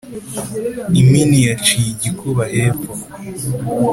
[0.99, 2.91] Impini yaciye igikuba hepfo